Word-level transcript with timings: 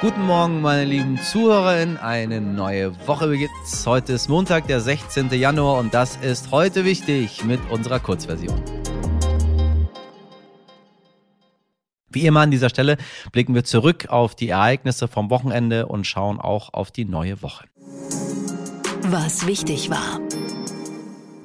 Guten 0.00 0.26
Morgen, 0.26 0.60
meine 0.60 0.84
lieben 0.84 1.18
ZuhörerInnen. 1.18 1.96
Eine 1.96 2.40
neue 2.40 2.94
Woche 3.08 3.26
beginnt. 3.26 3.50
Heute 3.84 4.12
ist 4.12 4.28
Montag, 4.28 4.68
der 4.68 4.80
16. 4.80 5.28
Januar 5.30 5.80
und 5.80 5.92
das 5.92 6.14
ist 6.14 6.52
heute 6.52 6.84
wichtig 6.84 7.44
mit 7.44 7.58
unserer 7.68 7.98
Kurzversion. 7.98 8.62
Wie 12.10 12.26
immer 12.26 12.42
an 12.42 12.52
dieser 12.52 12.68
Stelle 12.68 12.96
blicken 13.32 13.56
wir 13.56 13.64
zurück 13.64 14.06
auf 14.08 14.36
die 14.36 14.50
Ereignisse 14.50 15.08
vom 15.08 15.30
Wochenende 15.30 15.86
und 15.86 16.06
schauen 16.06 16.38
auch 16.38 16.72
auf 16.72 16.92
die 16.92 17.04
neue 17.04 17.42
Woche. 17.42 17.64
Was 19.02 19.48
wichtig 19.48 19.90
war. 19.90 20.20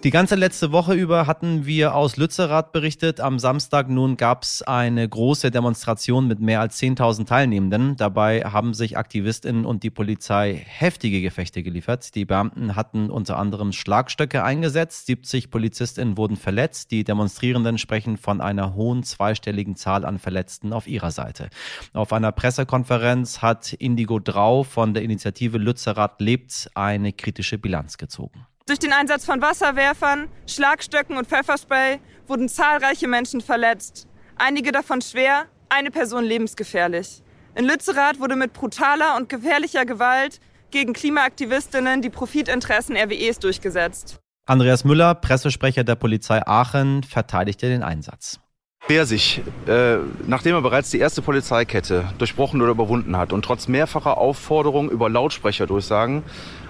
Die 0.03 0.09
ganze 0.11 0.35
letzte 0.35 0.73
Woche 0.73 0.95
über 0.95 1.27
hatten 1.27 1.65
wir 1.65 1.95
aus 1.95 2.17
Lützerath 2.17 2.73
berichtet. 2.73 3.21
Am 3.21 3.39
Samstag 3.39 3.87
nun 3.87 4.17
gab 4.17 4.43
es 4.43 4.61
eine 4.61 5.07
große 5.07 5.49
Demonstration 5.49 6.27
mit 6.27 6.41
mehr 6.41 6.59
als 6.59 6.77
10.000 6.81 7.25
Teilnehmenden. 7.25 7.95
Dabei 7.95 8.41
haben 8.41 8.73
sich 8.73 8.97
Aktivistinnen 8.97 9.63
und 9.63 9.81
die 9.83 9.89
Polizei 9.89 10.61
heftige 10.67 11.21
Gefechte 11.21 11.63
geliefert. 11.63 12.15
Die 12.15 12.25
Beamten 12.25 12.75
hatten 12.75 13.09
unter 13.09 13.37
anderem 13.37 13.71
Schlagstöcke 13.71 14.43
eingesetzt. 14.43 15.05
70 15.05 15.49
Polizistinnen 15.49 16.17
wurden 16.17 16.35
verletzt. 16.35 16.91
Die 16.91 17.05
Demonstrierenden 17.05 17.77
sprechen 17.77 18.17
von 18.17 18.41
einer 18.41 18.75
hohen 18.75 19.03
zweistelligen 19.03 19.77
Zahl 19.77 20.03
an 20.03 20.19
Verletzten 20.19 20.73
auf 20.73 20.85
ihrer 20.85 21.11
Seite. 21.11 21.49
Auf 21.93 22.11
einer 22.11 22.33
Pressekonferenz 22.33 23.41
hat 23.41 23.71
Indigo 23.71 24.19
Drau 24.19 24.63
von 24.63 24.93
der 24.93 25.03
Initiative 25.03 25.57
Lützerath 25.57 26.19
lebt 26.19 26.69
eine 26.75 27.13
kritische 27.13 27.57
Bilanz 27.57 27.97
gezogen. 27.97 28.45
Durch 28.65 28.79
den 28.79 28.93
Einsatz 28.93 29.25
von 29.25 29.41
Wasserwerfern, 29.41 30.29
Schlagstöcken 30.47 31.17
und 31.17 31.27
Pfefferspray 31.27 31.99
wurden 32.27 32.47
zahlreiche 32.47 33.09
Menschen 33.09 33.41
verletzt. 33.41 34.07
Einige 34.37 34.71
davon 34.71 35.01
schwer, 35.01 35.47
eine 35.67 35.91
Person 35.91 36.23
lebensgefährlich. 36.23 37.23
In 37.55 37.65
Lützerath 37.65 38.21
wurde 38.21 38.37
mit 38.37 38.53
brutaler 38.53 39.17
und 39.17 39.27
gefährlicher 39.27 39.85
Gewalt 39.85 40.39
gegen 40.71 40.93
Klimaaktivistinnen 40.93 42.01
die 42.01 42.09
Profitinteressen 42.09 42.95
RWEs 42.95 43.39
durchgesetzt. 43.39 44.19
Andreas 44.45 44.85
Müller, 44.85 45.13
Pressesprecher 45.13 45.83
der 45.83 45.95
Polizei 45.95 46.41
Aachen, 46.47 47.03
verteidigte 47.03 47.67
den 47.67 47.83
Einsatz. 47.83 48.39
Wer 48.87 49.05
sich, 49.05 49.41
äh, 49.65 49.97
nachdem 50.27 50.55
er 50.55 50.61
bereits 50.61 50.89
die 50.89 50.99
erste 50.99 51.21
Polizeikette 51.21 52.05
durchbrochen 52.17 52.61
oder 52.61 52.71
überwunden 52.71 53.15
hat 53.15 53.31
und 53.31 53.43
trotz 53.43 53.69
mehrfacher 53.69 54.17
Aufforderungen 54.17 54.89
über 54.89 55.09
Lautsprecherdurchsagen 55.09 56.23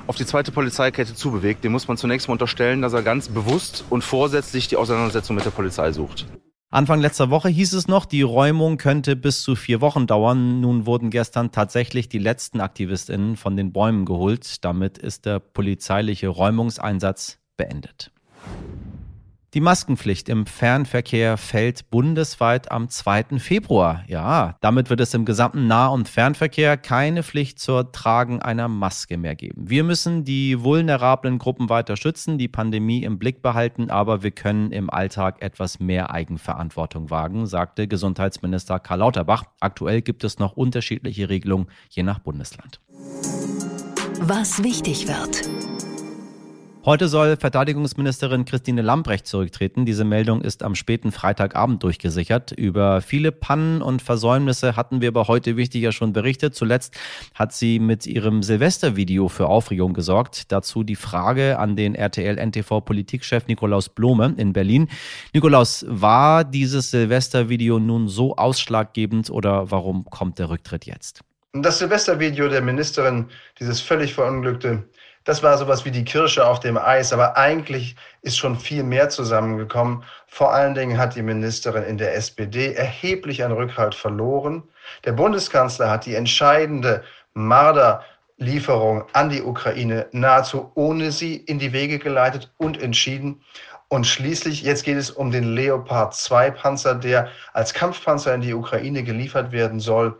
auf 0.07 0.15
die 0.15 0.25
zweite 0.25 0.51
Polizeikette 0.51 1.15
zubewegt, 1.15 1.63
dem 1.63 1.71
muss 1.71 1.87
man 1.87 1.97
zunächst 1.97 2.27
mal 2.27 2.33
unterstellen, 2.33 2.81
dass 2.81 2.93
er 2.93 3.03
ganz 3.03 3.29
bewusst 3.29 3.85
und 3.89 4.03
vorsätzlich 4.03 4.67
die 4.67 4.77
Auseinandersetzung 4.77 5.35
mit 5.35 5.45
der 5.45 5.51
Polizei 5.51 5.91
sucht. 5.91 6.25
Anfang 6.69 7.01
letzter 7.01 7.29
Woche 7.29 7.49
hieß 7.49 7.73
es 7.73 7.87
noch, 7.87 8.05
die 8.05 8.23
Räumung 8.23 8.77
könnte 8.77 9.15
bis 9.15 9.43
zu 9.43 9.55
vier 9.55 9.79
Wochen 9.79 10.07
dauern. 10.07 10.59
Nun 10.59 10.87
wurden 10.87 11.11
gestern 11.11 11.51
tatsächlich 11.51 12.09
die 12.09 12.17
letzten 12.17 12.61
AktivistInnen 12.61 13.37
von 13.37 13.55
den 13.55 13.71
Bäumen 13.71 14.05
geholt. 14.05 14.65
Damit 14.65 14.97
ist 14.97 15.27
der 15.27 15.39
polizeiliche 15.39 16.29
Räumungseinsatz 16.29 17.37
beendet. 17.57 18.11
Die 19.53 19.61
Maskenpflicht 19.61 20.29
im 20.29 20.47
Fernverkehr 20.47 21.37
fällt 21.37 21.91
bundesweit 21.91 22.71
am 22.71 22.89
2. 22.89 23.37
Februar. 23.37 24.03
Ja, 24.07 24.55
damit 24.61 24.89
wird 24.89 24.99
es 24.99 25.13
im 25.13 25.25
gesamten 25.25 25.67
Nah- 25.67 25.89
und 25.89 26.09
Fernverkehr 26.09 26.75
keine 26.75 27.21
Pflicht 27.21 27.59
zur 27.59 27.91
Tragen 27.91 28.41
einer 28.41 28.67
Maske 28.67 29.15
mehr 29.15 29.35
geben. 29.35 29.69
Wir 29.69 29.83
müssen 29.83 30.23
die 30.23 30.63
vulnerablen 30.63 31.37
Gruppen 31.37 31.69
weiter 31.69 31.97
schützen, 31.97 32.39
die 32.39 32.47
Pandemie 32.47 33.03
im 33.03 33.19
Blick 33.19 33.43
behalten, 33.43 33.91
aber 33.91 34.23
wir 34.23 34.31
können 34.31 34.71
im 34.71 34.89
Alltag 34.89 35.43
etwas 35.43 35.79
mehr 35.79 36.09
Eigenverantwortung 36.09 37.11
wagen, 37.11 37.45
sagte 37.45 37.87
Gesundheitsminister 37.87 38.79
Karl 38.79 38.99
Lauterbach. 38.99 39.43
Aktuell 39.59 40.01
gibt 40.01 40.23
es 40.23 40.39
noch 40.39 40.53
unterschiedliche 40.53 41.29
Regelungen 41.29 41.67
je 41.89 42.01
nach 42.01 42.17
Bundesland. 42.17 42.81
Was 44.19 44.63
wichtig 44.63 45.07
wird. 45.07 45.72
Heute 46.85 47.07
soll 47.07 47.37
Verteidigungsministerin 47.37 48.43
Christine 48.43 48.81
Lambrecht 48.81 49.25
zurücktreten. 49.25 49.85
Diese 49.85 50.03
Meldung 50.03 50.41
ist 50.41 50.63
am 50.63 50.75
späten 50.75 51.13
Freitagabend 51.13 51.81
durchgesichert. 51.81 52.51
Über 52.51 52.99
viele 52.99 53.31
Pannen 53.31 53.81
und 53.81 54.01
Versäumnisse 54.01 54.75
hatten 54.75 54.99
wir 54.99 55.07
aber 55.07 55.29
heute 55.29 55.55
wichtiger 55.55 55.93
schon 55.93 56.11
berichtet. 56.11 56.55
Zuletzt 56.55 56.93
hat 57.35 57.53
sie 57.53 57.79
mit 57.79 58.05
ihrem 58.05 58.43
Silvestervideo 58.43 59.29
für 59.29 59.47
Aufregung 59.47 59.93
gesorgt. 59.93 60.51
Dazu 60.51 60.83
die 60.83 60.97
Frage 60.97 61.57
an 61.57 61.77
den 61.77 61.95
RTL-NTV-Politikchef 61.95 63.47
Nikolaus 63.47 63.87
Blome 63.87 64.33
in 64.35 64.51
Berlin. 64.51 64.89
Nikolaus, 65.33 65.85
war 65.87 66.43
dieses 66.43 66.91
Silvestervideo 66.91 67.79
nun 67.79 68.09
so 68.09 68.35
ausschlaggebend 68.35 69.29
oder 69.29 69.71
warum 69.71 70.03
kommt 70.03 70.37
der 70.37 70.49
Rücktritt 70.49 70.85
jetzt? 70.85 71.21
Das 71.53 71.79
Silvestervideo 71.79 72.49
der 72.49 72.61
Ministerin, 72.61 73.27
dieses 73.57 73.79
völlig 73.79 74.15
verunglückte, 74.15 74.83
das 75.23 75.41
war 75.41 75.57
sowas 75.57 75.85
wie 75.85 75.91
die 75.91 76.03
Kirsche 76.03 76.45
auf 76.45 76.59
dem 76.59 76.77
Eis, 76.77 77.13
aber 77.13 77.37
eigentlich 77.37 77.95
ist 78.21 78.37
schon 78.37 78.57
viel 78.57 78.83
mehr 78.83 79.09
zusammengekommen. 79.09 80.03
Vor 80.27 80.53
allen 80.53 80.75
Dingen 80.75 80.97
hat 80.97 81.15
die 81.15 81.21
Ministerin 81.21 81.83
in 81.83 81.97
der 81.97 82.15
SPD 82.15 82.73
erheblich 82.73 83.43
an 83.43 83.51
Rückhalt 83.51 83.95
verloren. 83.95 84.63
Der 85.05 85.13
Bundeskanzler 85.13 85.89
hat 85.89 86.05
die 86.05 86.15
entscheidende 86.15 87.03
Marderlieferung 87.33 89.05
an 89.13 89.29
die 89.29 89.41
Ukraine 89.41 90.07
nahezu 90.11 90.71
ohne 90.75 91.11
sie 91.11 91.37
in 91.37 91.59
die 91.59 91.73
Wege 91.73 91.99
geleitet 91.99 92.51
und 92.57 92.81
entschieden. 92.81 93.41
Und 93.87 94.07
schließlich, 94.07 94.63
jetzt 94.63 94.83
geht 94.83 94.97
es 94.97 95.11
um 95.11 95.29
den 95.29 95.53
Leopard 95.53 96.15
2 96.15 96.51
Panzer, 96.51 96.95
der 96.95 97.29
als 97.53 97.73
Kampfpanzer 97.73 98.33
in 98.33 98.41
die 98.41 98.53
Ukraine 98.53 99.03
geliefert 99.03 99.51
werden 99.51 99.79
soll. 99.79 100.19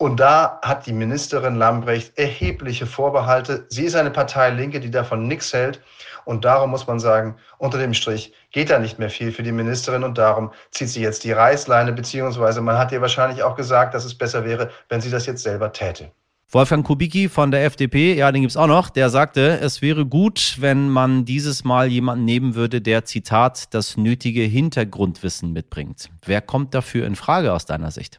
Und 0.00 0.18
da 0.18 0.58
hat 0.62 0.86
die 0.86 0.94
Ministerin 0.94 1.56
Lambrecht 1.56 2.16
erhebliche 2.16 2.86
Vorbehalte. 2.86 3.66
Sie 3.68 3.84
ist 3.84 3.94
eine 3.94 4.10
Partei 4.10 4.48
Linke, 4.48 4.80
die 4.80 4.90
davon 4.90 5.28
nichts 5.28 5.52
hält. 5.52 5.82
Und 6.24 6.46
darum 6.46 6.70
muss 6.70 6.86
man 6.86 6.98
sagen, 6.98 7.36
unter 7.58 7.76
dem 7.76 7.92
Strich 7.92 8.32
geht 8.50 8.70
da 8.70 8.78
nicht 8.78 8.98
mehr 8.98 9.10
viel 9.10 9.30
für 9.30 9.42
die 9.42 9.52
Ministerin 9.52 10.02
und 10.02 10.16
darum 10.16 10.52
zieht 10.70 10.88
sie 10.88 11.02
jetzt 11.02 11.24
die 11.24 11.32
Reißleine, 11.32 11.92
beziehungsweise 11.92 12.62
man 12.62 12.78
hat 12.78 12.92
ihr 12.92 13.02
wahrscheinlich 13.02 13.42
auch 13.42 13.56
gesagt, 13.56 13.92
dass 13.92 14.06
es 14.06 14.16
besser 14.16 14.46
wäre, 14.46 14.70
wenn 14.88 15.02
sie 15.02 15.10
das 15.10 15.26
jetzt 15.26 15.42
selber 15.42 15.70
täte. 15.70 16.10
Wolfgang 16.48 16.86
Kubicki 16.86 17.28
von 17.28 17.50
der 17.50 17.66
FDP, 17.66 18.14
ja, 18.14 18.32
den 18.32 18.40
gibt's 18.40 18.56
auch 18.56 18.68
noch, 18.68 18.88
der 18.88 19.10
sagte, 19.10 19.60
es 19.60 19.82
wäre 19.82 20.06
gut, 20.06 20.56
wenn 20.60 20.88
man 20.88 21.26
dieses 21.26 21.62
Mal 21.62 21.88
jemanden 21.88 22.24
nehmen 22.24 22.54
würde, 22.54 22.80
der, 22.80 23.04
Zitat, 23.04 23.74
das 23.74 23.98
nötige 23.98 24.44
Hintergrundwissen 24.44 25.52
mitbringt. 25.52 26.08
Wer 26.24 26.40
kommt 26.40 26.72
dafür 26.72 27.06
in 27.06 27.16
Frage 27.16 27.52
aus 27.52 27.66
deiner 27.66 27.90
Sicht? 27.90 28.18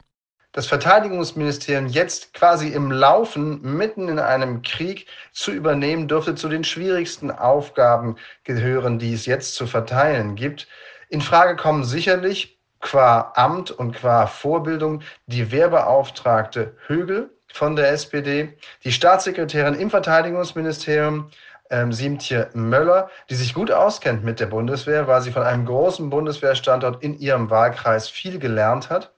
Das 0.52 0.66
Verteidigungsministerium 0.66 1.86
jetzt 1.86 2.34
quasi 2.34 2.68
im 2.68 2.90
Laufen 2.92 3.60
mitten 3.62 4.08
in 4.08 4.18
einem 4.18 4.62
Krieg 4.62 5.06
zu 5.32 5.50
übernehmen, 5.50 6.08
dürfte 6.08 6.34
zu 6.34 6.48
den 6.48 6.62
schwierigsten 6.62 7.30
Aufgaben 7.30 8.16
gehören, 8.44 8.98
die 8.98 9.14
es 9.14 9.26
jetzt 9.26 9.54
zu 9.54 9.66
verteilen 9.66 10.34
gibt. 10.34 10.68
In 11.08 11.22
Frage 11.22 11.56
kommen 11.56 11.84
sicherlich 11.84 12.58
qua 12.80 13.32
Amt 13.34 13.70
und 13.70 13.94
qua 13.94 14.26
Vorbildung 14.26 15.02
die 15.26 15.50
Wehrbeauftragte 15.50 16.76
Högel 16.86 17.30
von 17.52 17.76
der 17.76 17.90
SPD, 17.92 18.56
die 18.84 18.92
Staatssekretärin 18.92 19.74
im 19.74 19.88
Verteidigungsministerium 19.88 21.30
ähm, 21.70 21.92
Siemtje 21.92 22.50
Möller, 22.52 23.10
die 23.30 23.34
sich 23.34 23.54
gut 23.54 23.70
auskennt 23.70 24.24
mit 24.24 24.40
der 24.40 24.46
Bundeswehr, 24.46 25.06
weil 25.06 25.22
sie 25.22 25.32
von 25.32 25.42
einem 25.42 25.64
großen 25.64 26.10
Bundeswehrstandort 26.10 27.02
in 27.02 27.18
ihrem 27.18 27.50
Wahlkreis 27.50 28.08
viel 28.08 28.38
gelernt 28.38 28.90
hat. 28.90 29.12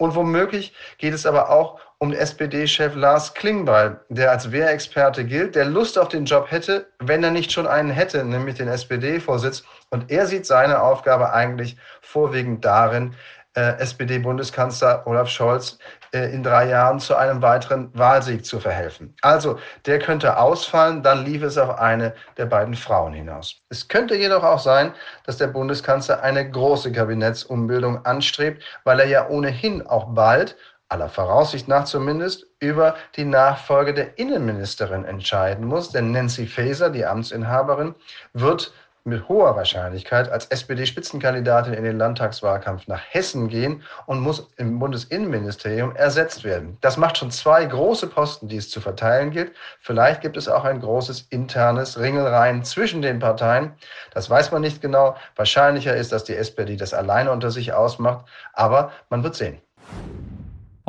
Und 0.00 0.14
womöglich 0.14 0.72
geht 0.96 1.12
es 1.12 1.26
aber 1.26 1.50
auch 1.50 1.78
um 1.98 2.14
SPD-Chef 2.14 2.94
Lars 2.94 3.34
Klingbeil, 3.34 4.00
der 4.08 4.30
als 4.30 4.50
Wehrexperte 4.50 5.26
gilt, 5.26 5.54
der 5.54 5.66
Lust 5.66 5.98
auf 5.98 6.08
den 6.08 6.24
Job 6.24 6.50
hätte, 6.50 6.86
wenn 7.00 7.22
er 7.22 7.30
nicht 7.30 7.52
schon 7.52 7.66
einen 7.66 7.90
hätte, 7.90 8.24
nämlich 8.24 8.54
den 8.54 8.68
SPD-Vorsitz. 8.68 9.62
Und 9.90 10.10
er 10.10 10.26
sieht 10.26 10.46
seine 10.46 10.80
Aufgabe 10.80 11.34
eigentlich 11.34 11.76
vorwiegend 12.00 12.64
darin, 12.64 13.14
äh, 13.54 13.78
SPD-Bundeskanzler 13.78 15.06
Olaf 15.06 15.28
Scholz 15.28 15.78
in 16.12 16.42
drei 16.42 16.68
Jahren 16.68 16.98
zu 16.98 17.16
einem 17.16 17.40
weiteren 17.42 17.96
Wahlsieg 17.96 18.44
zu 18.44 18.58
verhelfen. 18.60 19.14
Also 19.22 19.58
der 19.86 19.98
könnte 19.98 20.38
ausfallen, 20.38 21.02
dann 21.02 21.24
lief 21.24 21.42
es 21.42 21.56
auf 21.56 21.78
eine 21.78 22.14
der 22.36 22.46
beiden 22.46 22.74
Frauen 22.74 23.12
hinaus. 23.12 23.60
Es 23.68 23.88
könnte 23.88 24.16
jedoch 24.16 24.42
auch 24.42 24.58
sein, 24.58 24.92
dass 25.24 25.36
der 25.36 25.46
Bundeskanzler 25.48 26.22
eine 26.22 26.50
große 26.50 26.92
Kabinettsumbildung 26.92 28.04
anstrebt, 28.04 28.62
weil 28.84 29.00
er 29.00 29.06
ja 29.06 29.28
ohnehin 29.28 29.86
auch 29.86 30.14
bald 30.14 30.56
aller 30.88 31.08
Voraussicht 31.08 31.68
nach 31.68 31.84
zumindest, 31.84 32.46
über 32.58 32.96
die 33.16 33.24
Nachfolge 33.24 33.94
der 33.94 34.18
Innenministerin 34.18 35.04
entscheiden 35.04 35.64
muss. 35.64 35.90
Denn 35.90 36.10
Nancy 36.10 36.46
Faeser, 36.46 36.90
die 36.90 37.06
Amtsinhaberin, 37.06 37.94
wird 38.32 38.72
mit 39.10 39.28
hoher 39.28 39.54
Wahrscheinlichkeit 39.56 40.30
als 40.30 40.46
SPD-Spitzenkandidatin 40.46 41.74
in 41.74 41.84
den 41.84 41.98
Landtagswahlkampf 41.98 42.86
nach 42.86 43.02
Hessen 43.10 43.48
gehen 43.48 43.82
und 44.06 44.20
muss 44.20 44.48
im 44.56 44.78
Bundesinnenministerium 44.78 45.94
ersetzt 45.94 46.44
werden. 46.44 46.78
Das 46.80 46.96
macht 46.96 47.18
schon 47.18 47.30
zwei 47.30 47.66
große 47.66 48.06
Posten, 48.06 48.48
die 48.48 48.56
es 48.56 48.70
zu 48.70 48.80
verteilen 48.80 49.30
gilt. 49.30 49.52
Vielleicht 49.80 50.22
gibt 50.22 50.38
es 50.38 50.48
auch 50.48 50.64
ein 50.64 50.80
großes 50.80 51.26
internes 51.28 51.98
Ringelreihen 51.98 52.64
zwischen 52.64 53.02
den 53.02 53.18
Parteien. 53.18 53.72
Das 54.14 54.30
weiß 54.30 54.52
man 54.52 54.62
nicht 54.62 54.80
genau. 54.80 55.16
Wahrscheinlicher 55.36 55.94
ist, 55.94 56.12
dass 56.12 56.24
die 56.24 56.36
SPD 56.36 56.76
das 56.76 56.94
alleine 56.94 57.30
unter 57.30 57.50
sich 57.50 57.74
ausmacht. 57.74 58.24
Aber 58.54 58.92
man 59.10 59.22
wird 59.22 59.34
sehen. 59.34 59.60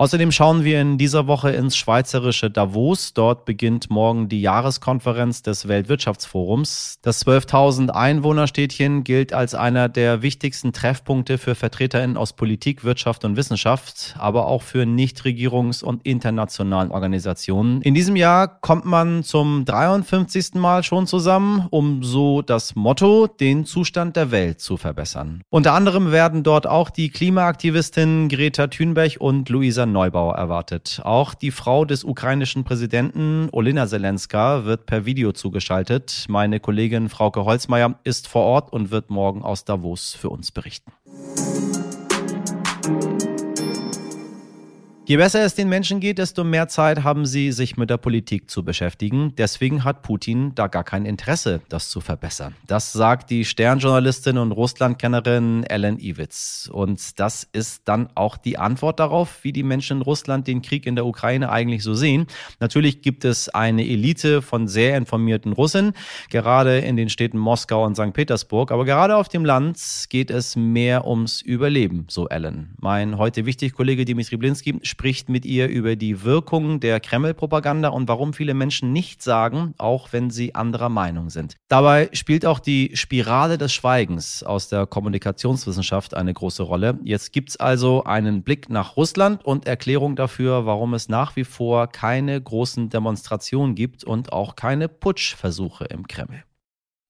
Außerdem 0.02 0.32
schauen 0.32 0.64
wir 0.64 0.82
in 0.82 0.98
dieser 0.98 1.28
Woche 1.28 1.52
ins 1.52 1.78
schweizerische 1.78 2.50
Davos. 2.50 3.14
Dort 3.14 3.46
beginnt 3.46 3.92
morgen 3.92 4.30
die 4.30 4.42
Jahreskonferenz 4.42 5.44
des 5.44 5.68
Weltwirtschaftsforums. 5.68 6.98
Das 7.04 7.24
12.000 7.24 7.90
Einwohnerstädtchen 7.90 9.04
gilt 9.04 9.32
als 9.32 9.54
einer 9.54 9.90
der 9.90 10.24
wichtigsten 10.24 10.74
Treffpunkte 10.74 11.38
für 11.38 11.54
VertreterInnen 11.54 12.18
aus 12.18 12.34
Politik, 12.34 12.84
Wirtschaft 12.84 13.26
und 13.26 13.38
Wissenschaft, 13.38 14.16
aber 14.18 14.48
auch 14.48 14.64
für 14.64 14.86
Nichtregierungs- 14.86 15.84
und 15.84 16.04
internationalen 16.04 16.90
Organisationen. 16.90 17.84
In 17.84 17.94
diesem 17.94 18.16
Jahr 18.16 18.48
kommt 18.48 18.86
man 18.86 19.22
zum 19.22 19.66
53. 19.66 20.56
Mal 20.56 20.82
schon 20.82 21.06
zusammen, 21.06 21.68
um 21.70 22.04
so 22.04 22.42
das 22.42 22.74
Motto, 22.74 23.28
den 23.28 23.66
Zustand 23.66 24.16
der 24.16 24.32
Welt 24.32 24.62
zu 24.62 24.78
verbessern. 24.78 25.44
Unter 25.52 25.74
anderem 25.74 26.12
werden 26.12 26.42
dort 26.42 26.66
auch 26.66 26.90
die 26.90 27.10
Klimaaktivistinnen 27.10 28.30
Greta 28.30 28.66
Thunberg 28.66 29.18
und 29.20 29.48
Luisa 29.50 29.91
Neubauer 29.92 30.36
erwartet. 30.36 31.02
Auch 31.04 31.34
die 31.34 31.52
Frau 31.52 31.86
des 31.86 32.04
ukrainischen 32.04 32.64
Präsidenten 32.64 33.50
Olena 33.52 33.88
Zelenska 33.88 34.66
wird 34.66 34.86
per 34.86 35.06
Video 35.06 35.32
zugeschaltet. 35.32 36.26
Meine 36.30 36.60
Kollegin 36.60 37.10
Frauke 37.10 37.46
Holzmeier 37.46 38.00
ist 38.04 38.28
vor 38.28 38.44
Ort 38.44 38.74
und 38.74 38.92
wird 38.92 39.10
morgen 39.10 39.44
aus 39.44 39.66
Davos 39.66 40.14
für 40.14 40.30
uns 40.30 40.52
berichten. 40.52 40.92
Je 45.12 45.18
besser 45.18 45.44
es 45.44 45.56
den 45.56 45.68
Menschen 45.68 46.00
geht, 46.00 46.20
desto 46.20 46.46
mehr 46.46 46.70
Zeit 46.70 47.04
haben 47.04 47.26
sie, 47.26 47.52
sich 47.52 47.76
mit 47.76 47.90
der 47.90 47.98
Politik 47.98 48.50
zu 48.50 48.64
beschäftigen. 48.64 49.34
Deswegen 49.38 49.84
hat 49.84 50.04
Putin 50.04 50.56
da 50.56 50.68
gar 50.68 50.86
kein 50.86 51.06
Interesse, 51.06 51.60
das 51.68 51.90
zu 51.90 52.00
verbessern. 52.00 52.56
Das 52.66 52.94
sagt 52.94 53.30
die 53.30 53.44
Sternjournalistin 53.44 54.38
und 54.38 54.54
Russlandkennerin 54.54 55.66
Ellen 55.66 56.00
Iwitz. 56.00 56.70
Und 56.72 57.20
das 57.20 57.46
ist 57.52 57.90
dann 57.90 58.08
auch 58.16 58.38
die 58.38 58.58
Antwort 58.58 59.02
darauf, 59.02 59.44
wie 59.44 59.52
die 59.52 59.64
Menschen 59.64 59.98
in 59.98 60.02
Russland 60.02 60.48
den 60.48 60.62
Krieg 60.62 60.86
in 60.86 60.96
der 60.96 61.06
Ukraine 61.06 61.52
eigentlich 61.52 61.84
so 61.84 61.94
sehen. 61.94 62.26
Natürlich 62.62 63.02
gibt 63.02 63.26
es 63.26 63.50
eine 63.50 63.86
Elite 63.86 64.42
von 64.42 64.70
sehr 64.70 64.96
informierten 64.96 65.52
Russen, 65.52 65.92
gerade 66.30 66.78
in 66.78 66.96
den 66.96 67.10
Städten 67.10 67.38
Moskau 67.38 67.84
und 67.84 67.96
St. 67.96 68.14
Petersburg. 68.14 68.72
Aber 68.72 68.86
gerade 68.86 69.18
auf 69.18 69.28
dem 69.28 69.44
Land 69.44 69.78
geht 70.08 70.32
es 70.32 70.56
mehr 70.56 71.06
ums 71.06 71.42
Überleben, 71.42 72.06
so 72.08 72.30
Ellen. 72.30 72.76
Mein 72.80 73.18
heute 73.18 73.46
wichtig 73.46 73.74
Kollege 73.74 74.06
Dimitri 74.06 74.38
Blinski 74.38 74.80
spricht 74.84 75.01
mit 75.30 75.46
ihr 75.46 75.68
über 75.68 75.96
die 75.96 76.24
Wirkung 76.24 76.80
der 76.80 77.00
Kreml-Propaganda 77.00 77.90
und 77.90 78.08
warum 78.08 78.34
viele 78.34 78.54
Menschen 78.54 78.94
nichts 78.94 79.26
sagen, 79.26 79.74
auch 79.78 80.10
wenn 80.12 80.30
sie 80.30 80.54
anderer 80.54 80.90
Meinung 80.90 81.30
sind. 81.30 81.56
Dabei 81.70 82.10
spielt 82.14 82.46
auch 82.46 82.60
die 82.60 82.92
Spirale 82.96 83.58
des 83.58 83.74
Schweigens 83.74 84.44
aus 84.44 84.70
der 84.70 84.86
Kommunikationswissenschaft 84.86 86.14
eine 86.14 86.34
große 86.34 86.62
Rolle. 86.62 87.00
Jetzt 87.04 87.34
gibt 87.34 87.50
es 87.50 87.58
also 87.58 88.04
einen 88.04 88.44
Blick 88.44 88.70
nach 88.70 88.96
Russland 88.96 89.44
und 89.44 89.66
Erklärung 89.66 90.16
dafür, 90.16 90.68
warum 90.68 90.94
es 90.94 91.10
nach 91.10 91.36
wie 91.36 91.46
vor 91.46 91.88
keine 91.88 92.40
großen 92.40 92.90
Demonstrationen 92.90 93.74
gibt 93.74 94.04
und 94.04 94.32
auch 94.32 94.56
keine 94.56 94.88
Putschversuche 94.88 95.86
im 95.86 96.08
Kreml. 96.08 96.44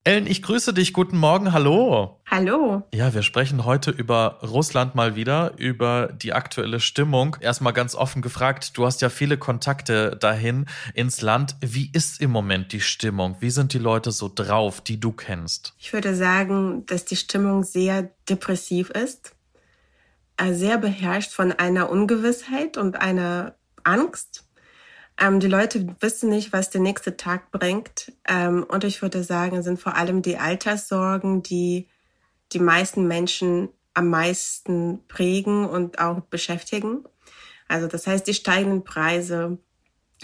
Ellen, 0.04 0.26
ich 0.26 0.42
grüße 0.42 0.74
dich. 0.74 0.92
Guten 0.92 1.16
Morgen. 1.16 1.52
Hallo. 1.52 2.20
Hallo. 2.28 2.82
Ja, 2.92 3.14
wir 3.14 3.22
sprechen 3.22 3.64
heute 3.64 3.92
über 3.92 4.40
Russland 4.42 4.96
mal 4.96 5.14
wieder, 5.14 5.52
über 5.58 6.08
die 6.08 6.32
aktuelle 6.32 6.80
Stimmung. 6.80 7.36
Erstmal 7.38 7.72
ganz 7.72 7.94
offen 7.94 8.20
gefragt, 8.20 8.76
du 8.76 8.84
hast 8.84 9.00
ja 9.00 9.10
viele 9.10 9.38
Kontakte 9.38 10.16
dahin 10.16 10.66
ins 10.94 11.20
Land. 11.20 11.54
Wie 11.60 11.88
ist 11.92 12.20
im 12.20 12.32
Moment 12.32 12.72
die 12.72 12.80
Stimmung? 12.80 13.36
Wie 13.38 13.50
sind 13.50 13.74
die 13.74 13.78
Leute 13.78 14.10
so 14.10 14.28
drauf, 14.34 14.80
die 14.80 14.98
du 14.98 15.12
kennst? 15.12 15.72
Ich 15.78 15.92
würde 15.92 16.16
sagen, 16.16 16.84
dass 16.86 17.04
die 17.04 17.14
Stimmung 17.14 17.62
sehr 17.62 18.10
depressiv 18.28 18.90
ist, 18.90 19.36
äh, 20.36 20.52
sehr 20.52 20.78
beherrscht 20.78 21.30
von 21.30 21.52
einer 21.52 21.90
Ungewissheit 21.90 22.76
und 22.76 22.96
einer 22.96 23.54
Angst. 23.84 24.48
Ähm, 25.18 25.40
die 25.40 25.48
Leute 25.48 25.86
wissen 26.00 26.30
nicht, 26.30 26.52
was 26.52 26.70
der 26.70 26.80
nächste 26.80 27.16
Tag 27.16 27.50
bringt. 27.50 28.12
Ähm, 28.28 28.64
und 28.64 28.84
ich 28.84 29.02
würde 29.02 29.22
sagen, 29.22 29.56
es 29.56 29.64
sind 29.64 29.80
vor 29.80 29.96
allem 29.96 30.22
die 30.22 30.38
Alterssorgen, 30.38 31.42
die 31.42 31.88
die 32.52 32.58
meisten 32.58 33.06
Menschen 33.06 33.68
am 33.94 34.08
meisten 34.08 35.06
prägen 35.08 35.66
und 35.68 35.98
auch 35.98 36.20
beschäftigen. 36.20 37.04
Also 37.68 37.88
das 37.88 38.06
heißt, 38.06 38.26
die 38.26 38.34
steigenden 38.34 38.84
Preise 38.84 39.58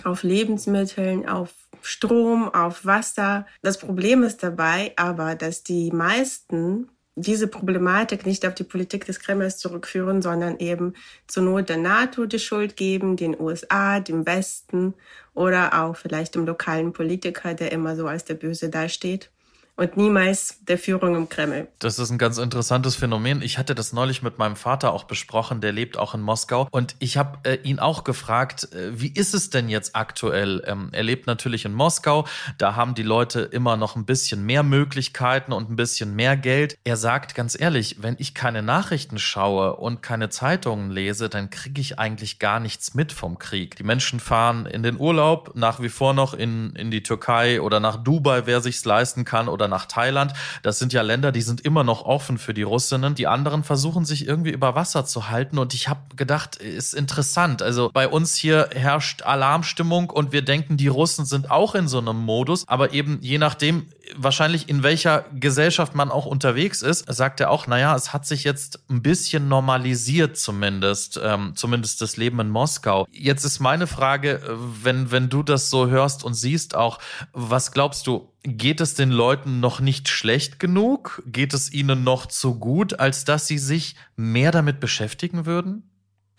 auf 0.04 0.22
Lebensmitteln, 0.22 1.28
auf 1.28 1.54
Strom, 1.82 2.52
auf 2.52 2.84
Wasser. 2.84 3.46
Das 3.62 3.78
Problem 3.78 4.22
ist 4.22 4.42
dabei 4.42 4.92
aber, 4.96 5.34
dass 5.34 5.62
die 5.62 5.90
meisten 5.90 6.88
diese 7.20 7.48
Problematik 7.48 8.26
nicht 8.26 8.46
auf 8.46 8.54
die 8.54 8.64
Politik 8.64 9.04
des 9.06 9.20
Kremls 9.20 9.58
zurückführen, 9.58 10.22
sondern 10.22 10.58
eben 10.58 10.94
zur 11.26 11.42
Not 11.42 11.68
der 11.68 11.76
NATO 11.76 12.26
die 12.26 12.38
Schuld 12.38 12.76
geben, 12.76 13.16
den 13.16 13.38
USA, 13.38 14.00
dem 14.00 14.26
Westen 14.26 14.94
oder 15.34 15.82
auch 15.82 15.96
vielleicht 15.96 16.34
dem 16.34 16.46
lokalen 16.46 16.92
Politiker, 16.92 17.54
der 17.54 17.72
immer 17.72 17.96
so 17.96 18.06
als 18.06 18.24
der 18.24 18.34
Böse 18.34 18.70
dasteht 18.70 19.30
und 19.78 19.96
niemals 19.96 20.58
der 20.62 20.76
Führung 20.76 21.14
im 21.14 21.28
Kreml. 21.28 21.68
Das 21.78 22.00
ist 22.00 22.10
ein 22.10 22.18
ganz 22.18 22.38
interessantes 22.38 22.96
Phänomen. 22.96 23.42
Ich 23.42 23.58
hatte 23.58 23.76
das 23.76 23.92
neulich 23.92 24.22
mit 24.22 24.36
meinem 24.36 24.56
Vater 24.56 24.92
auch 24.92 25.04
besprochen, 25.04 25.60
der 25.60 25.70
lebt 25.70 25.96
auch 25.96 26.14
in 26.14 26.20
Moskau. 26.20 26.66
Und 26.72 26.96
ich 26.98 27.16
habe 27.16 27.38
äh, 27.44 27.58
ihn 27.62 27.78
auch 27.78 28.02
gefragt, 28.02 28.72
äh, 28.72 29.00
wie 29.00 29.12
ist 29.12 29.34
es 29.34 29.50
denn 29.50 29.68
jetzt 29.68 29.94
aktuell? 29.94 30.64
Ähm, 30.66 30.88
er 30.90 31.04
lebt 31.04 31.28
natürlich 31.28 31.64
in 31.64 31.72
Moskau, 31.74 32.26
da 32.58 32.74
haben 32.74 32.96
die 32.96 33.04
Leute 33.04 33.42
immer 33.42 33.76
noch 33.76 33.94
ein 33.94 34.04
bisschen 34.04 34.44
mehr 34.44 34.64
Möglichkeiten 34.64 35.52
und 35.52 35.70
ein 35.70 35.76
bisschen 35.76 36.16
mehr 36.16 36.36
Geld. 36.36 36.76
Er 36.82 36.96
sagt 36.96 37.36
ganz 37.36 37.58
ehrlich, 37.58 37.98
wenn 38.00 38.16
ich 38.18 38.34
keine 38.34 38.64
Nachrichten 38.64 39.20
schaue 39.20 39.76
und 39.76 40.02
keine 40.02 40.28
Zeitungen 40.28 40.90
lese, 40.90 41.28
dann 41.28 41.50
kriege 41.50 41.80
ich 41.80 42.00
eigentlich 42.00 42.40
gar 42.40 42.58
nichts 42.58 42.94
mit 42.94 43.12
vom 43.12 43.38
Krieg. 43.38 43.76
Die 43.76 43.84
Menschen 43.84 44.18
fahren 44.18 44.66
in 44.66 44.82
den 44.82 44.98
Urlaub, 44.98 45.52
nach 45.54 45.80
wie 45.80 45.88
vor 45.88 46.14
noch 46.14 46.34
in, 46.34 46.74
in 46.74 46.90
die 46.90 47.04
Türkei 47.04 47.60
oder 47.60 47.78
nach 47.78 48.02
Dubai, 48.02 48.46
wer 48.46 48.60
sich's 48.60 48.84
leisten 48.84 49.24
kann, 49.24 49.48
oder 49.48 49.67
nach 49.68 49.86
Thailand. 49.86 50.32
Das 50.62 50.78
sind 50.78 50.92
ja 50.92 51.02
Länder, 51.02 51.32
die 51.32 51.42
sind 51.42 51.60
immer 51.60 51.84
noch 51.84 52.02
offen 52.02 52.38
für 52.38 52.54
die 52.54 52.62
Russinnen. 52.62 53.14
Die 53.14 53.26
anderen 53.26 53.64
versuchen 53.64 54.04
sich 54.04 54.26
irgendwie 54.26 54.50
über 54.50 54.74
Wasser 54.74 55.04
zu 55.04 55.28
halten. 55.30 55.58
Und 55.58 55.74
ich 55.74 55.88
habe 55.88 56.00
gedacht, 56.16 56.56
ist 56.56 56.94
interessant. 56.94 57.62
Also 57.62 57.90
bei 57.92 58.08
uns 58.08 58.34
hier 58.34 58.70
herrscht 58.74 59.22
Alarmstimmung 59.22 60.10
und 60.10 60.32
wir 60.32 60.42
denken, 60.42 60.76
die 60.76 60.88
Russen 60.88 61.24
sind 61.24 61.50
auch 61.50 61.74
in 61.74 61.88
so 61.88 61.98
einem 61.98 62.16
Modus. 62.16 62.66
Aber 62.66 62.92
eben 62.92 63.18
je 63.20 63.38
nachdem, 63.38 63.86
wahrscheinlich 64.16 64.68
in 64.68 64.82
welcher 64.82 65.24
Gesellschaft 65.34 65.94
man 65.94 66.10
auch 66.10 66.26
unterwegs 66.26 66.82
ist, 66.82 67.12
sagt 67.12 67.40
er 67.40 67.50
auch, 67.50 67.66
naja, 67.66 67.94
es 67.94 68.12
hat 68.12 68.26
sich 68.26 68.44
jetzt 68.44 68.80
ein 68.88 69.02
bisschen 69.02 69.48
normalisiert 69.48 70.36
zumindest, 70.36 71.20
ähm, 71.22 71.52
zumindest 71.54 72.00
das 72.00 72.16
Leben 72.16 72.40
in 72.40 72.48
Moskau. 72.48 73.06
Jetzt 73.10 73.44
ist 73.44 73.60
meine 73.60 73.86
Frage, 73.86 74.40
wenn, 74.82 75.10
wenn 75.10 75.28
du 75.28 75.42
das 75.42 75.70
so 75.70 75.88
hörst 75.88 76.24
und 76.24 76.34
siehst 76.34 76.74
auch, 76.74 76.98
was 77.32 77.72
glaubst 77.72 78.06
du, 78.06 78.32
geht 78.42 78.80
es 78.80 78.94
den 78.94 79.10
Leuten 79.10 79.60
noch 79.60 79.80
nicht 79.80 80.08
schlecht 80.08 80.60
genug? 80.60 81.22
Geht 81.26 81.54
es 81.54 81.72
ihnen 81.72 82.04
noch 82.04 82.26
zu 82.26 82.58
gut, 82.58 83.00
als 83.00 83.24
dass 83.24 83.46
sie 83.46 83.58
sich 83.58 83.96
mehr 84.16 84.50
damit 84.50 84.80
beschäftigen 84.80 85.46
würden? 85.46 85.88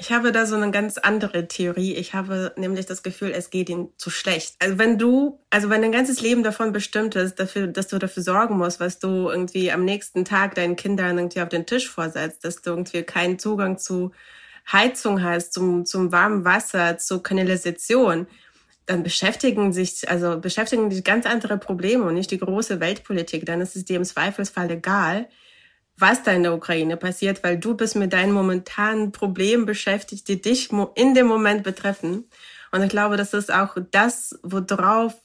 Ich 0.02 0.14
habe 0.14 0.32
da 0.32 0.46
so 0.46 0.56
eine 0.56 0.72
ganz 0.72 0.98
andere 0.98 1.50
Theorie. 1.50 1.94
Ich 1.94 2.14
habe 2.14 2.54
nämlich 2.56 2.86
das 2.86 3.04
Gefühl, 3.04 3.32
es 3.32 3.50
geht 3.50 3.68
ihnen 3.68 3.90
zu 3.98 4.10
schlecht. 4.10 4.56
Also 4.60 4.78
wenn 4.78 4.98
du, 4.98 5.42
also 5.50 5.70
wenn 5.70 5.82
dein 5.82 5.92
ganzes 5.92 6.22
Leben 6.22 6.42
davon 6.42 6.72
bestimmt 6.72 7.16
ist, 7.16 7.38
dafür, 7.38 7.68
dass 7.68 7.90
du 7.90 8.00
dafür 8.00 8.24
sorgen 8.24 8.58
musst, 8.58 8.80
was 8.80 9.00
du 9.00 9.30
irgendwie 9.30 9.74
am 9.74 9.84
nächsten 9.84 10.24
Tag 10.24 10.56
deinen 10.56 10.78
Kindern 10.78 11.18
irgendwie 11.18 11.42
auf 11.42 11.50
den 11.50 11.66
Tisch 11.66 11.90
vorsetzt, 11.90 12.46
dass 12.46 12.62
du 12.62 12.70
irgendwie 12.70 13.04
keinen 13.04 13.40
Zugang 13.40 13.78
zu 13.78 14.12
Heizung 14.72 15.22
hast, 15.22 15.54
zum, 15.54 15.86
zum 15.86 16.14
warmen 16.14 16.46
Wasser, 16.46 16.98
zur 16.98 17.22
Kanalisation, 17.22 18.28
dann 18.90 19.04
beschäftigen 19.04 19.72
sich, 19.72 20.10
also 20.10 20.40
beschäftigen 20.40 20.90
dich 20.90 21.04
ganz 21.04 21.26
andere 21.26 21.58
Probleme 21.58 22.04
und 22.06 22.16
nicht 22.16 22.32
die 22.32 22.40
große 22.40 22.80
Weltpolitik. 22.80 23.46
Dann 23.46 23.62
ist 23.62 23.76
es 23.76 23.86
dir 23.86 23.98
im 23.98 24.06
Zweifelsfall 24.06 24.72
egal 24.72 25.28
was 26.00 26.24
da 26.24 26.32
in 26.32 26.44
der 26.44 26.54
Ukraine 26.54 26.98
passiert, 26.98 27.44
weil 27.44 27.58
du 27.58 27.76
bist 27.76 27.96
mit 27.96 28.14
deinen 28.14 28.32
momentanen 28.32 29.12
Problemen 29.12 29.66
beschäftigt, 29.66 30.28
die 30.28 30.42
dich 30.42 30.70
in 30.96 31.14
dem 31.14 31.28
Moment 31.28 31.64
betreffen. 31.64 32.26
Und 32.72 32.84
ich 32.84 32.90
glaube, 32.90 33.18
das 33.18 33.34
ist 33.34 33.54
auch 33.54 33.76
das, 33.92 34.40
worauf 34.42 35.16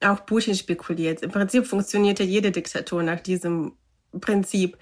auch 0.00 0.26
Putin 0.26 0.54
spekuliert. 0.54 1.22
Im 1.22 1.30
Prinzip 1.30 1.66
funktioniert 1.66 2.18
ja 2.18 2.24
jede 2.24 2.50
Diktatur 2.50 3.02
nach 3.02 3.20
diesem 3.20 3.72
Prinzip. 4.20 4.78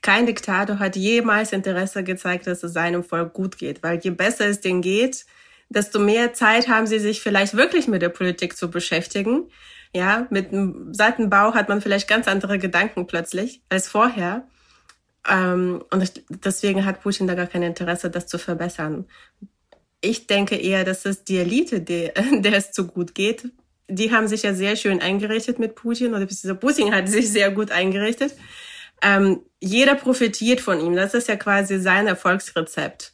Kein 0.00 0.26
Diktator 0.26 0.78
hat 0.78 0.96
jemals 0.96 1.52
Interesse 1.52 2.02
gezeigt, 2.02 2.46
dass 2.46 2.62
es 2.62 2.72
seinem 2.72 3.04
Volk 3.04 3.32
gut 3.34 3.58
geht, 3.58 3.82
weil 3.82 4.00
je 4.02 4.10
besser 4.10 4.46
es 4.46 4.60
denen 4.60 4.82
geht, 4.82 5.26
desto 5.68 5.98
mehr 5.98 6.32
Zeit 6.32 6.68
haben 6.68 6.86
sie 6.86 6.98
sich 6.98 7.20
vielleicht 7.20 7.56
wirklich 7.56 7.88
mit 7.88 8.02
der 8.02 8.08
Politik 8.08 8.56
zu 8.56 8.70
beschäftigen. 8.70 9.50
Ja, 9.94 10.26
mit 10.30 10.52
dem 10.52 10.92
Seitenbau 10.92 11.54
hat 11.54 11.68
man 11.68 11.80
vielleicht 11.80 12.08
ganz 12.08 12.26
andere 12.26 12.58
Gedanken 12.58 13.06
plötzlich 13.06 13.62
als 13.68 13.88
vorher. 13.88 14.46
Ähm, 15.28 15.82
und 15.90 16.12
deswegen 16.28 16.84
hat 16.84 17.00
Putin 17.00 17.26
da 17.26 17.34
gar 17.34 17.46
kein 17.46 17.62
Interesse, 17.62 18.10
das 18.10 18.26
zu 18.26 18.38
verbessern. 18.38 19.06
Ich 20.00 20.26
denke 20.26 20.56
eher, 20.56 20.84
dass 20.84 21.06
es 21.06 21.24
die 21.24 21.38
Elite, 21.38 21.80
die, 21.80 22.10
der 22.32 22.54
es 22.54 22.72
zu 22.72 22.86
gut 22.86 23.14
geht, 23.14 23.50
die 23.88 24.12
haben 24.12 24.28
sich 24.28 24.42
ja 24.42 24.54
sehr 24.54 24.76
schön 24.76 25.00
eingerichtet 25.00 25.58
mit 25.58 25.74
Putin 25.74 26.14
oder 26.14 26.26
Putin 26.54 26.94
hat 26.94 27.08
sich 27.08 27.30
sehr 27.30 27.50
gut 27.50 27.70
eingerichtet. 27.70 28.34
Ähm, 29.02 29.42
jeder 29.60 29.94
profitiert 29.94 30.60
von 30.60 30.80
ihm. 30.80 30.96
Das 30.96 31.14
ist 31.14 31.28
ja 31.28 31.36
quasi 31.36 31.78
sein 31.78 32.06
Erfolgsrezept. 32.06 33.13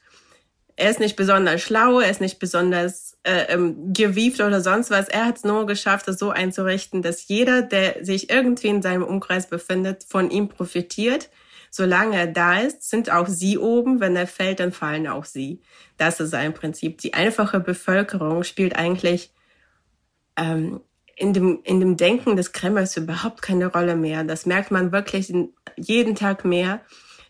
Er 0.80 0.88
ist 0.88 0.98
nicht 0.98 1.14
besonders 1.14 1.60
schlau, 1.60 2.00
er 2.00 2.10
ist 2.10 2.22
nicht 2.22 2.38
besonders 2.38 3.18
äh, 3.22 3.52
ähm, 3.52 3.92
gewieft 3.92 4.40
oder 4.40 4.62
sonst 4.62 4.90
was. 4.90 5.08
Er 5.08 5.26
hat 5.26 5.36
es 5.36 5.44
nur 5.44 5.66
geschafft, 5.66 6.08
es 6.08 6.18
so 6.18 6.30
einzurichten, 6.30 7.02
dass 7.02 7.28
jeder, 7.28 7.60
der 7.60 8.02
sich 8.02 8.30
irgendwie 8.30 8.68
in 8.68 8.80
seinem 8.80 9.02
Umkreis 9.02 9.46
befindet, 9.46 10.04
von 10.04 10.30
ihm 10.30 10.48
profitiert. 10.48 11.28
Solange 11.70 12.16
er 12.16 12.28
da 12.28 12.60
ist, 12.60 12.88
sind 12.88 13.12
auch 13.12 13.28
sie 13.28 13.58
oben. 13.58 14.00
Wenn 14.00 14.16
er 14.16 14.26
fällt, 14.26 14.60
dann 14.60 14.72
fallen 14.72 15.06
auch 15.06 15.26
sie. 15.26 15.60
Das 15.98 16.18
ist 16.18 16.30
sein 16.30 16.54
Prinzip. 16.54 16.96
Die 16.96 17.12
einfache 17.12 17.60
Bevölkerung 17.60 18.42
spielt 18.42 18.74
eigentlich 18.74 19.34
ähm, 20.38 20.80
in, 21.14 21.34
dem, 21.34 21.60
in 21.62 21.80
dem 21.80 21.98
Denken 21.98 22.36
des 22.36 22.52
Kremls 22.52 22.96
überhaupt 22.96 23.42
keine 23.42 23.66
Rolle 23.66 23.96
mehr. 23.96 24.24
Das 24.24 24.46
merkt 24.46 24.70
man 24.70 24.92
wirklich 24.92 25.30
jeden 25.76 26.14
Tag 26.14 26.46
mehr. 26.46 26.80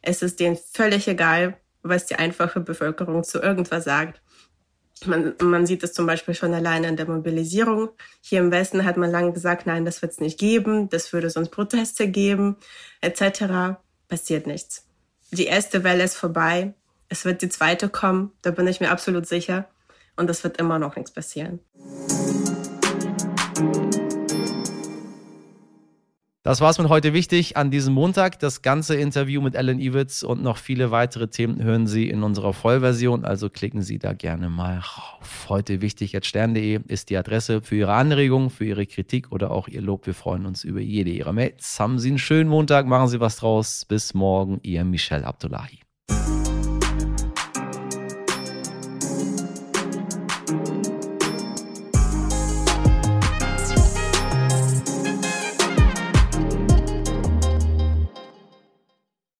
Es 0.02 0.22
ist 0.22 0.38
denen 0.38 0.56
völlig 0.56 1.08
egal, 1.08 1.58
was 1.82 2.06
die 2.06 2.16
einfache 2.16 2.60
Bevölkerung 2.60 3.24
zu 3.24 3.40
irgendwas 3.40 3.84
sagt. 3.84 4.20
Man, 5.06 5.34
man 5.40 5.64
sieht 5.66 5.82
es 5.82 5.94
zum 5.94 6.06
Beispiel 6.06 6.34
schon 6.34 6.52
alleine 6.52 6.88
in 6.88 6.96
der 6.96 7.08
Mobilisierung. 7.08 7.88
Hier 8.20 8.40
im 8.40 8.50
Westen 8.50 8.84
hat 8.84 8.98
man 8.98 9.10
lange 9.10 9.32
gesagt, 9.32 9.66
nein, 9.66 9.86
das 9.86 10.02
wird 10.02 10.12
es 10.12 10.20
nicht 10.20 10.38
geben, 10.38 10.90
das 10.90 11.12
würde 11.12 11.30
sonst 11.30 11.50
Proteste 11.50 12.08
geben, 12.08 12.56
etc. 13.00 13.78
Passiert 14.08 14.46
nichts. 14.46 14.86
Die 15.30 15.46
erste 15.46 15.84
Welle 15.84 16.04
ist 16.04 16.16
vorbei. 16.16 16.74
Es 17.08 17.24
wird 17.24 17.40
die 17.40 17.48
zweite 17.48 17.88
kommen, 17.88 18.32
da 18.42 18.50
bin 18.50 18.66
ich 18.66 18.80
mir 18.80 18.90
absolut 18.90 19.26
sicher. 19.26 19.68
Und 20.16 20.28
es 20.28 20.44
wird 20.44 20.58
immer 20.58 20.78
noch 20.78 20.96
nichts 20.96 21.12
passieren. 21.12 21.60
Das 26.50 26.60
war's 26.60 26.78
mit 26.78 26.88
heute 26.88 27.12
wichtig 27.12 27.56
an 27.56 27.70
diesem 27.70 27.94
Montag. 27.94 28.40
Das 28.40 28.60
ganze 28.60 28.96
Interview 28.96 29.40
mit 29.40 29.54
Ellen 29.54 29.78
Iwitz 29.78 30.24
und 30.24 30.42
noch 30.42 30.56
viele 30.56 30.90
weitere 30.90 31.28
Themen 31.28 31.62
hören 31.62 31.86
Sie 31.86 32.10
in 32.10 32.24
unserer 32.24 32.52
Vollversion, 32.52 33.24
also 33.24 33.48
klicken 33.48 33.82
Sie 33.82 34.00
da 34.00 34.14
gerne 34.14 34.48
mal 34.48 34.78
rauf. 34.78 35.46
Heute 35.48 35.80
wichtig 35.80 36.16
at 36.16 36.26
stern.de 36.26 36.80
ist 36.88 37.08
die 37.08 37.16
Adresse 37.16 37.62
für 37.62 37.76
Ihre 37.76 37.92
Anregungen, 37.92 38.50
für 38.50 38.64
Ihre 38.64 38.86
Kritik 38.86 39.30
oder 39.30 39.52
auch 39.52 39.68
Ihr 39.68 39.80
Lob. 39.80 40.06
Wir 40.06 40.14
freuen 40.14 40.44
uns 40.44 40.64
über 40.64 40.80
jede 40.80 41.10
Ihrer 41.10 41.32
Mails. 41.32 41.78
Haben 41.78 42.00
Sie 42.00 42.08
einen 42.08 42.18
schönen 42.18 42.50
Montag, 42.50 42.84
machen 42.84 43.06
Sie 43.06 43.20
was 43.20 43.36
draus. 43.36 43.84
Bis 43.84 44.12
morgen, 44.12 44.58
Ihr 44.64 44.82
Michel 44.82 45.22
Abdullahi. 45.22 45.78